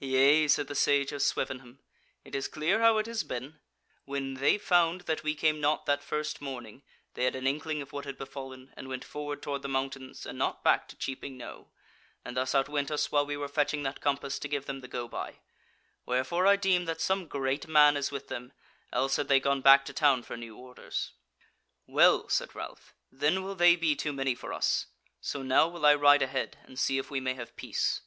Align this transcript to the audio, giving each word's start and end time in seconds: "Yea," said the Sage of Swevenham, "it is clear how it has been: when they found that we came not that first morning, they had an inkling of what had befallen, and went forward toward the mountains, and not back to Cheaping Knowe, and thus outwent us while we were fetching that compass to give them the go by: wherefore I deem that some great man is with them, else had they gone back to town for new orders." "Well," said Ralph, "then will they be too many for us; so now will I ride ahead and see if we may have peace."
"Yea," 0.00 0.46
said 0.48 0.66
the 0.66 0.74
Sage 0.74 1.12
of 1.12 1.22
Swevenham, 1.22 1.78
"it 2.26 2.34
is 2.34 2.46
clear 2.46 2.80
how 2.80 2.98
it 2.98 3.06
has 3.06 3.24
been: 3.24 3.58
when 4.04 4.34
they 4.34 4.58
found 4.58 5.00
that 5.08 5.22
we 5.22 5.34
came 5.34 5.62
not 5.62 5.86
that 5.86 6.02
first 6.02 6.42
morning, 6.42 6.82
they 7.14 7.24
had 7.24 7.34
an 7.34 7.46
inkling 7.46 7.80
of 7.80 7.90
what 7.90 8.04
had 8.04 8.18
befallen, 8.18 8.74
and 8.76 8.86
went 8.86 9.02
forward 9.02 9.40
toward 9.40 9.62
the 9.62 9.68
mountains, 9.70 10.26
and 10.26 10.36
not 10.36 10.62
back 10.62 10.88
to 10.88 10.96
Cheaping 10.96 11.38
Knowe, 11.38 11.68
and 12.22 12.36
thus 12.36 12.54
outwent 12.54 12.90
us 12.90 13.10
while 13.10 13.24
we 13.24 13.34
were 13.34 13.48
fetching 13.48 13.82
that 13.82 14.02
compass 14.02 14.38
to 14.40 14.46
give 14.46 14.66
them 14.66 14.82
the 14.82 14.88
go 14.88 15.08
by: 15.08 15.38
wherefore 16.04 16.46
I 16.46 16.56
deem 16.56 16.84
that 16.84 17.00
some 17.00 17.26
great 17.26 17.66
man 17.66 17.96
is 17.96 18.10
with 18.10 18.28
them, 18.28 18.52
else 18.92 19.16
had 19.16 19.28
they 19.28 19.40
gone 19.40 19.62
back 19.62 19.86
to 19.86 19.94
town 19.94 20.22
for 20.22 20.36
new 20.36 20.54
orders." 20.54 21.12
"Well," 21.86 22.28
said 22.28 22.54
Ralph, 22.54 22.92
"then 23.10 23.42
will 23.42 23.54
they 23.54 23.76
be 23.76 23.96
too 23.96 24.12
many 24.12 24.34
for 24.34 24.52
us; 24.52 24.88
so 25.22 25.40
now 25.40 25.66
will 25.66 25.86
I 25.86 25.94
ride 25.94 26.20
ahead 26.20 26.58
and 26.64 26.78
see 26.78 26.98
if 26.98 27.10
we 27.10 27.20
may 27.20 27.32
have 27.32 27.56
peace." 27.56 28.02